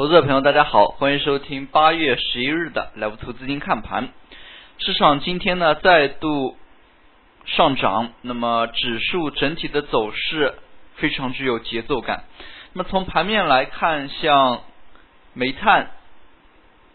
[0.00, 4.08] 投资者朋友，大家好，欢迎收听八月十一日的莱福图资金看盘。
[4.78, 6.56] 市场今天呢再度
[7.44, 10.54] 上涨，那么指数整体的走势
[10.94, 12.24] 非常具有节奏感。
[12.72, 14.62] 那么从盘面来看，像
[15.34, 15.90] 煤炭、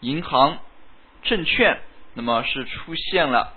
[0.00, 0.58] 银行、
[1.22, 1.78] 证券，
[2.14, 3.52] 那么是出现了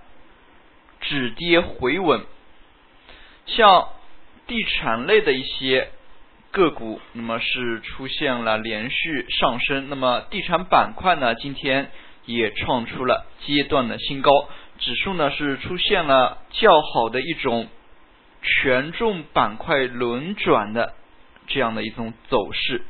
[1.02, 2.22] 止跌回稳，
[3.48, 3.88] 像
[4.46, 5.90] 地产类的一些。
[6.52, 11.92] 个股那么是出现了连续上升，那么地产板块呢今天
[12.26, 14.32] 也创出了阶段的新高，
[14.80, 17.68] 指数呢是出现了较好的一种
[18.42, 20.94] 权重板块轮转的
[21.48, 22.82] 这样的一种走势。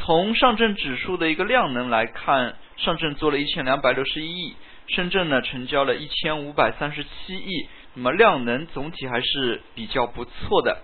[0.00, 4.54] 从上证指数的一个量能来看，上证做了一千两百六十一亿，
[4.86, 10.82] 深圳呢成交了一千五百三十七亿，那么量能总体还是比较不错的。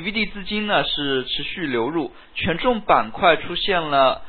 [0.00, 4.22] BBD 资金呢是持续流入，权重板块出现了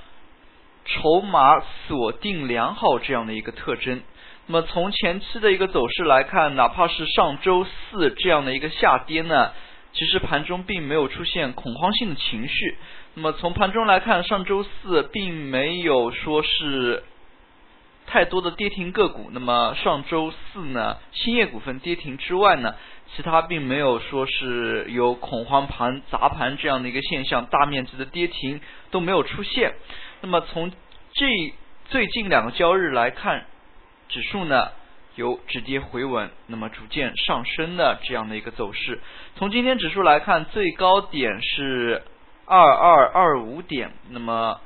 [0.86, 4.02] 筹码锁定良好这样的一个特征。
[4.48, 9.52] 那么从前期的一个走势来看，哪怕是上周四这样的一个下跌呢，
[9.94, 12.78] 其实盘中并没有出现恐慌性的情绪。
[13.14, 17.04] 那么从盘中来看，上周四并没有说是。
[18.12, 22.74] 太多的跌停个股，那么上周四呢，兴业股份跌停之外呢，
[23.16, 29.74] 其他并没有说是有恐慌盘砸盘这样的一个现象，大面积的跌停都没有出现。
[30.22, 30.72] 那么从
[31.14, 31.54] 这
[31.86, 33.46] 最近两个交易日来看，
[34.08, 34.70] 指数呢
[35.16, 39.02] 有止跌回稳，那么逐渐上升的这样的一个走势。
[39.36, 42.04] 从今天指数来看，最高点是
[42.46, 44.60] 二二二五点，那么。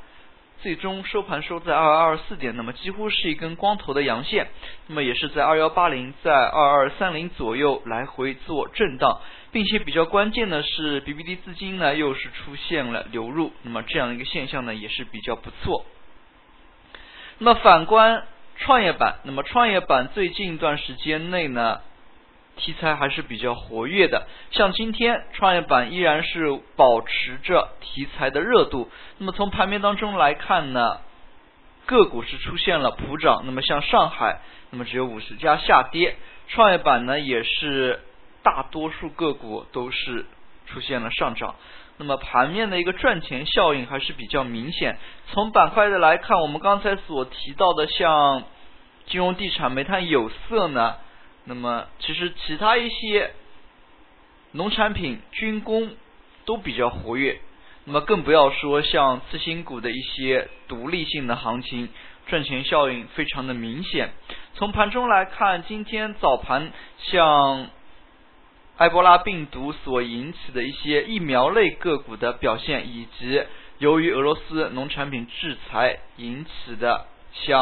[0.63, 4.47] 最终收盘收在二二四点，那么几乎是一根光头的阳线，
[4.87, 9.19] 那么也是在二幺八零在二二三零左右来回做震荡，
[9.51, 15.85] 并且比较关键的是，BBD 资金呢又是出现了流入，那么这样一个现象呢也是比较不错。
[17.39, 18.23] 那么反观
[18.55, 21.81] 创业板，那么创业板最近一段时间内呢。
[22.55, 28.89] 题材还是比较活跃的，像今天创业板依然是保持着题材的热度。
[29.17, 30.99] 那么从盘面当中来看呢，
[31.87, 33.41] 个股是出现了普涨。
[33.45, 36.15] 那么像上海，那么只有五十家下跌，
[36.47, 37.99] 创业板呢也是
[38.43, 40.25] 大多数个股都是
[40.67, 41.55] 出现了上涨。
[41.97, 44.99] 那么盘面的一个赚钱效应还是比较明显。
[45.31, 48.43] 从板块的来看，我们刚才所提到的像
[49.07, 50.97] 金融、地产、煤炭、有色呢。
[51.45, 53.31] 那么，其实其他一些
[54.53, 55.91] 农产品、军工
[56.45, 57.41] 都比较活跃。
[57.83, 61.89] 那么更不要说像次新股的一些独立性的行情，
[62.27, 64.13] 赚钱效应非常的明显。
[64.53, 67.67] 从盘中来看，今天早盘像
[68.77, 73.43] 埃博拉病毒所引起的一些疫苗类个股的表现，以及
[73.79, 77.59] 由于俄罗斯农产品制裁引起的像。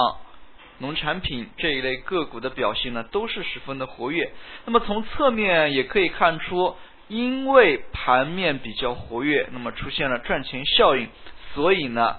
[0.82, 4.32] 农产品这一类个股的表现呢，都是十分的活跃。
[4.66, 6.76] 那么从侧面也可以看出，
[7.08, 11.08] 因为盘面比较活跃，那么出现了赚钱效应，
[11.54, 12.18] 所以呢，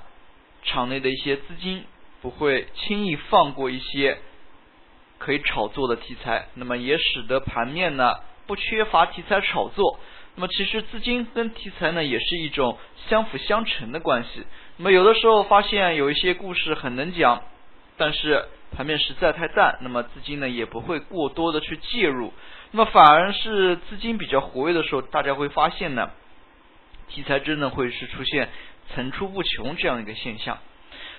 [0.62, 1.84] 场内的一些资金
[2.20, 4.18] 不会轻易放过一些
[5.18, 6.46] 可以炒作的题材。
[6.54, 8.14] 那么也使得盘面呢
[8.46, 9.98] 不缺乏题材炒作。
[10.36, 14.44] 那么其实资金跟题材呢也是一种相辅相成的关系。
[14.76, 17.42] 那么有的时候发现有一些故事很能讲。
[18.04, 18.46] 但是
[18.76, 22.32] 盘面实在太淡，那么资金呢也不会过多的去介入，
[22.72, 26.10] 那么反而是资金比较活跃的时候，大家会发现呢，
[27.06, 28.48] 题材真的会是出现
[28.92, 30.58] 层出不穷这样一个现象。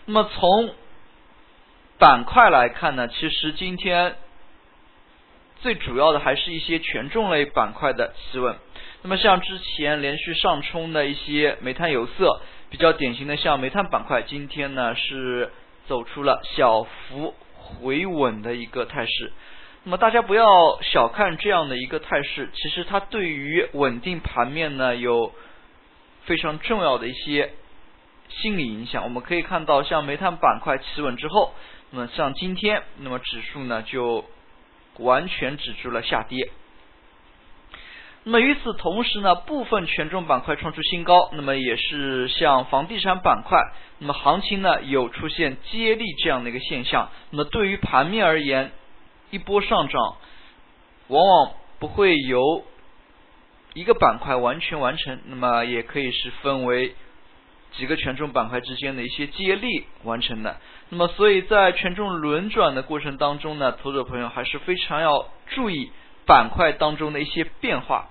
[0.03, 0.75] 那么从
[1.99, 4.17] 板块来看呢，其实今天
[5.61, 8.57] 最主要的还是一些权重类板块的企稳。
[9.03, 15.49] 那么像之前连续上冲的一些煤炭、有色，比较典型的像煤炭板块，今天呢是。
[15.87, 19.31] 走出了小幅回稳的一个态势，
[19.83, 25.33] 那么大家不要小看这样的一个态势，其实它对于稳定盘面呢有
[26.25, 27.53] 非常重要的一些
[28.29, 29.03] 心理影响。
[29.03, 31.53] 我们可以看到，像煤炭板块企稳之后，
[31.91, 34.25] 那么像今天，那么指数呢就
[34.99, 36.49] 完全止住了下跌。
[38.25, 43.59] 那么与此同时呢，部分权重板块创出新高，那么也是像房地产板块，
[43.99, 47.09] 那么行情呢有出现接力这样的一个现象。
[47.31, 48.71] 那么对于盘面而言，
[49.29, 50.15] 一波上涨
[51.09, 52.63] 往往不会由
[53.73, 56.95] 一个板块完全完成，那么也可以是分为
[57.73, 60.61] 几个权重板块之间的一些接力完成的。
[60.87, 65.91] 那么所以在权重轮转的过程当中呢，投资者朋友还是非常要注意
[66.25, 68.07] 板块当中的一些变化。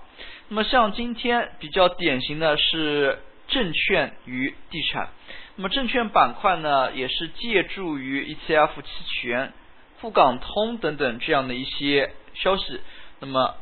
[0.49, 5.09] 那么像今天比较典型的是证券与地产。
[5.55, 9.53] 那么证券板块呢，也是借助于 ETF 期权、
[10.01, 12.81] 沪港通等等这样的一些消息。
[13.19, 13.55] 那么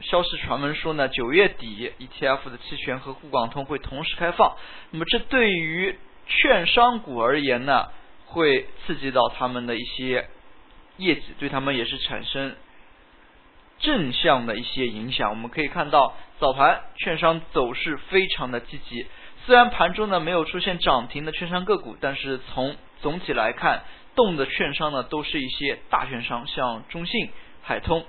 [0.00, 4.56] 消息传闻说呢，九月底 ETF 的期权和沪港通会同时开放。
[4.90, 7.88] 那么这对于券商股而言呢，
[8.26, 10.28] 会刺激到他们的一些
[10.96, 12.56] 业绩，对他们也是产生
[13.78, 15.30] 正向的一些影响。
[15.30, 19.06] 我们可以看到早盘券商走势非常的积极，
[19.46, 23.82] 虽然盘中呢没有出现涨停的券商个股，但是从总体来看，
[24.14, 27.30] 动的券商呢都是一些大券商，像中信、
[27.62, 28.04] 海通。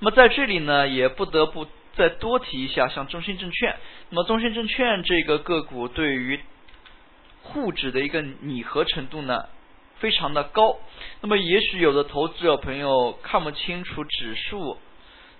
[0.00, 3.76] 那么在这里呢，也不得不再多提一下，像中信证券。
[4.10, 6.40] 那么中信证券这个个股对于
[7.42, 9.48] 沪指的一个拟合程度呢，
[10.02, 10.78] 非常的高。
[11.20, 14.76] 那么也许有的投资者朋友看不清楚指数，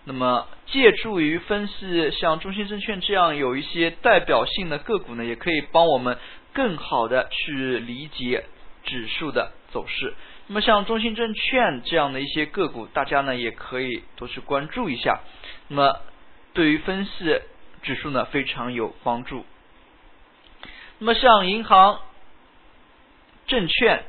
[0.04, 6.16] 那么借助于分析像中信证券这样有一些代表性的个股呢，也可以帮我们
[6.52, 8.44] 更好的去理解
[8.84, 10.14] 指数的走势。
[10.46, 15.20] 那么像中信证券这样的一些个股，大家呢也可以多去关注一下。
[15.68, 16.00] 那么
[16.52, 17.40] 对于分析
[17.82, 19.44] 指数呢非常有帮助。
[20.98, 22.00] 那么像银行、
[23.48, 24.04] 证券、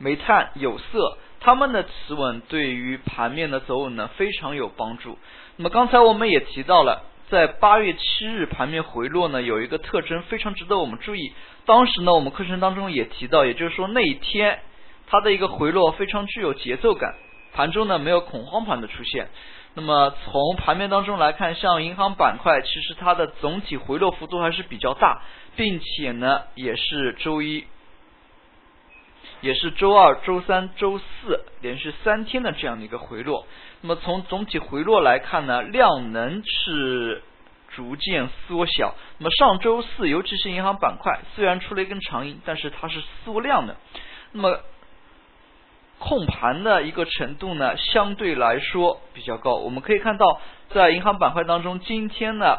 [0.00, 5.16] 煤炭、有色，他们的企稳对于盘面的走稳呢非常有帮助。
[5.56, 11.32] 那么刚才我们也提到了，在八月七日盘面回落呢有一个特征非常值得我们注意。
[11.66, 14.58] 当时呢我们课程当中也提到，也就是说那一天。
[15.12, 17.16] 它的一个回落非常具有节奏感，
[17.52, 19.26] 盘中呢没有恐慌盘的出现。
[19.74, 25.22] 那么从盘面当中来看，像银行板块，其实它的总体回落幅度还是比较大，
[25.56, 27.66] 并且呢也是周一，
[29.40, 33.46] 也是周二、周三、周四连续三天的这样的一个回落。
[33.80, 37.22] 那么从总体回落来看呢，量能是
[37.68, 38.94] 逐渐缩小。
[39.18, 43.76] 那么上周四，尤其是银行板块，虽然出了一根长阴，但是它是缩量的。
[44.32, 44.60] 那么
[45.98, 49.54] 控盘的一个程度呢，相对来说比较高。
[49.54, 50.40] 我们可以看到，
[50.70, 52.58] 在银行板块当中，今天呢，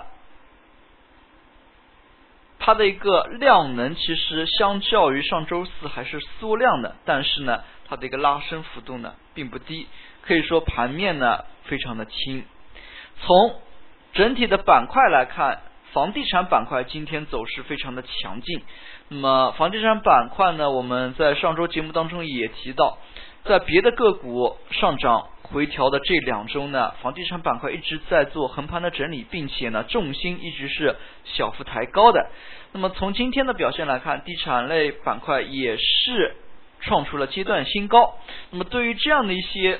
[2.63, 9.87] 它的一个量能其实相较于上周四还是缩量的，但是呢，它的一个拉升幅度呢并不低，
[10.21, 12.45] 可以说盘面呢非常的轻。
[13.19, 13.55] 从
[14.13, 15.61] 整体的板块来看，
[15.91, 18.61] 房地产板块今天走势非常的强劲。
[19.07, 22.99] 那么房地产板块呢，我们在上周节目当中也提到。
[23.43, 32.29] 在别的个股上涨回调的这两周呢，房地产板块一直在做横盘的整理，并且呢重心一直是小幅抬高的。
[32.71, 36.35] 那么从今天的表现来看，地产类板块也是
[36.79, 38.15] 创出了阶段新高。
[38.49, 39.79] 那么对于这样的一些。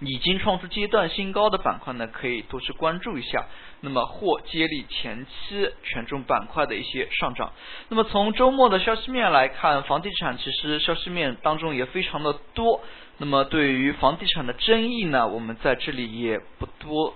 [0.00, 3.46] 已经创出阶段新高的板块呢，可以多去关注一下。
[3.80, 7.52] 那么或接力前期权重板块的一些上涨。
[7.88, 12.80] 那么从周末的消息面来看，房地产其实消息面当中也非常的多。
[13.18, 17.14] 那么对于房地产的争议呢，我们在这里也不多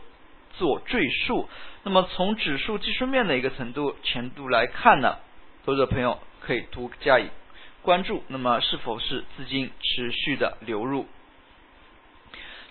[0.58, 1.48] 做赘述。
[1.84, 5.16] 那么从指数技术面的一个程度程度来看呢，
[5.64, 7.28] 投资者朋友可以多加以
[7.82, 8.22] 关注。
[8.28, 11.06] 那么是否是资金持续的流入？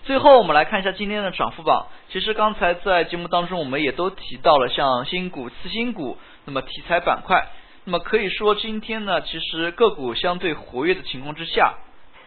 [0.04, 1.86] 最后，我们来看一下今天的涨幅榜。
[2.10, 7.48] 其实刚才在节目当中，我们也都提到了像新股、次新股，那么题材板块。
[7.84, 11.74] 那么可以说，今天呢，其实个股相对活跃的情况之下，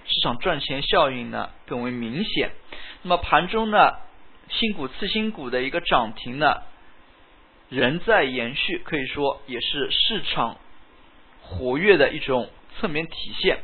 [0.07, 2.51] 市场赚钱效应呢更为明显。
[3.01, 3.93] 那么盘中呢，
[4.49, 6.61] 新股、次新股的一个涨停呢，
[7.69, 10.57] 仍在延续，可以说也是市场
[11.41, 13.59] 活跃的一种侧面体现。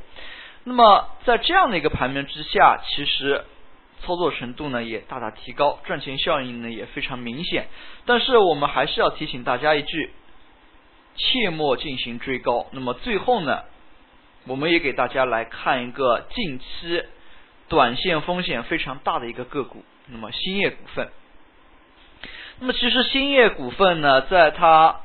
[0.63, 3.45] 那么在这样的一个盘面之下，其实。
[4.03, 7.67] 操作程度呢也大大提高，赚钱效应呢也非常明显。
[8.07, 10.12] 但是我们还是要提醒大家一句，
[11.15, 12.65] 切莫进行追高。
[12.71, 13.62] 那么最后呢，
[14.45, 17.03] 我们也给大家来看一个近期
[17.69, 21.10] 短线风险非常大的一个个股，那么兴业股份。
[22.60, 25.01] 那么其实兴业股份呢，在它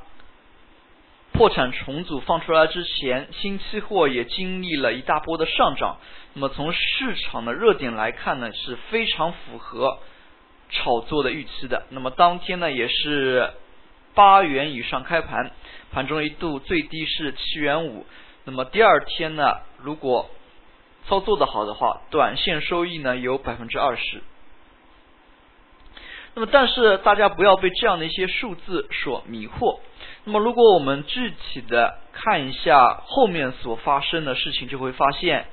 [1.33, 5.99] 破产重组放出来之前，新期货也经历了一大波的上涨。
[6.33, 9.99] 那么从市场的热点来看呢，是非常符合
[10.71, 11.85] 炒作的预期的。
[11.91, 13.51] 那么当天呢，也是
[14.15, 15.51] 八元以上开盘，
[15.93, 18.07] 盘中一度最低是七元五。
[18.47, 20.31] 那么第二天呢，如果
[21.09, 24.23] 操作的好的话，短线收益呢有百分之二十。
[26.35, 29.81] 那么，但是大家不要被这样的一些数字所迷惑。
[30.25, 35.47] 那么，如果我们具体的看一下后面所发生的事情，就会发现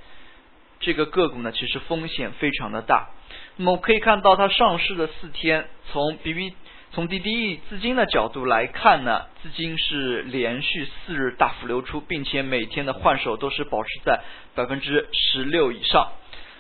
[0.80, 3.10] 这个个股呢，其实风险非常的大。
[3.56, 6.54] 那么，可以看到它上市的四天，从 B B
[6.94, 14.22] 从滴滴资金的角度来看呢，资金是连续四日大幅流出，并且每天的换手都是保持在
[14.54, 16.12] 百分之十六以上。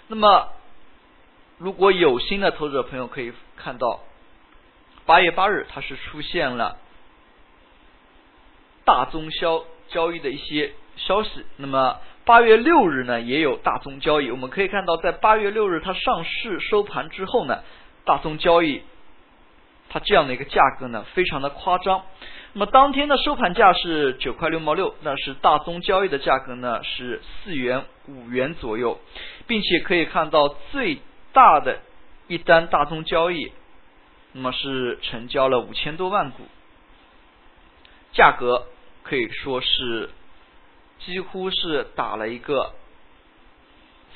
[0.07, 0.49] 那么，
[1.59, 3.99] 如果有心的投资者朋友可以看到，
[5.05, 6.79] 八月八日它是出现了
[8.85, 11.45] 大宗销交易的一些消息。
[11.57, 17.61] 那么八月六日呢也有大宗交易，我们可以看到在八月六日它上市收盘之后呢，
[18.03, 18.81] 大宗交易。
[19.93, 22.01] 它这样的一个价格呢，非常的夸张。
[22.53, 28.99] 那么当天的收盘价是九块六毛六，那是大宗交易的价格呢是四元五元左右，
[29.45, 30.97] 并且可以看到最
[31.31, 31.77] 大的
[32.27, 33.51] 一单大宗交易，
[34.31, 36.41] 那么是成交了五千多万股，
[38.13, 38.65] 价格
[39.03, 40.09] 可以说是
[41.05, 42.73] 几乎是打了一个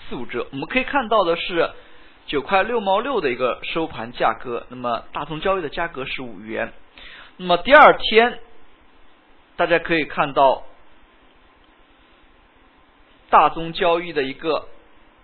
[0.10, 0.48] 四五折。
[0.52, 1.70] 我们可以看到的是。
[2.28, 6.74] 九块六毛六的一个收盘价格，那么大宗交易的价格是五元。
[7.38, 8.40] 那么第二天，
[9.56, 10.66] 大家可以看到
[13.30, 14.68] 大宗交易的一个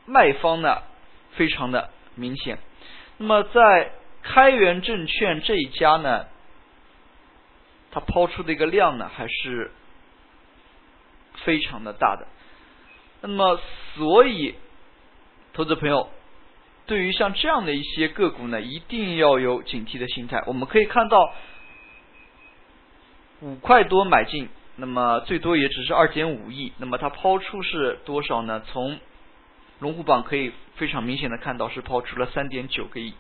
[0.05, 0.81] 卖方呢，
[1.33, 2.57] 非常的明显。
[3.17, 3.91] 那么在
[4.21, 6.27] 开源证券这一家呢，
[7.91, 9.71] 它抛出的一个量呢，还是
[11.43, 12.27] 非常的大的。
[13.19, 13.59] 那么
[13.95, 14.55] 所以，
[15.51, 16.09] 投资朋友。
[16.85, 20.43] 对于像这样的一些个股呢，一定要有警惕的心态。
[20.45, 21.33] 我们可以看到，
[23.41, 26.73] 五块多买进，那么最多也只是二点五亿。
[26.77, 28.61] 那么它抛出是多少呢？
[28.67, 28.99] 从
[29.79, 33.13] 龙虎榜可以非常明显的看到，是抛出了三点九个亿。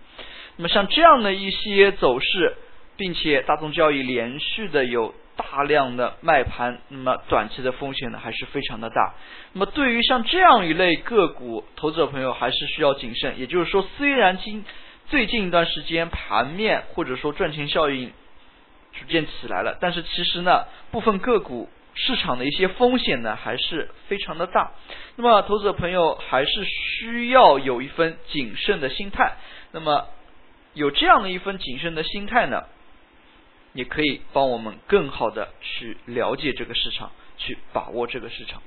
[0.57, 2.55] 那么像这样的一些走势，
[2.97, 5.15] 并且大宗交易连续的有。
[5.35, 9.15] 大量的卖盘，那么短期的风险呢还是非常的大。
[9.53, 13.39] 那么对于像这样一类个股，投资者朋友还是需要谨慎。
[13.39, 14.63] 也就是说，虽然今
[15.07, 18.11] 最近一段时间盘面或者说赚钱效应
[18.93, 24.71] 逐渐起来了，但是其实呢，部分个股市场的一些风险呢还是非常的大。
[25.15, 29.33] 那么投资者朋友还是需要有一份谨慎的心态。
[29.71, 30.07] 那么
[30.73, 32.63] 有这样的一份谨慎的心态呢？
[33.73, 38.61] 也可以帮我们更好的去了解这个市场，去把握这个市场。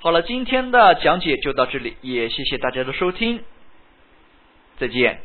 [0.00, 3.42] 好了，今天的讲解就到这里，也谢谢大家的收听，
[4.78, 5.20] 再见。